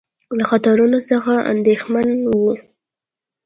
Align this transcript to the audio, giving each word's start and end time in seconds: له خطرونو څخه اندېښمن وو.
له 0.37 0.43
خطرونو 0.49 0.97
څخه 1.09 1.33
اندېښمن 1.51 2.07
وو. 2.29 2.51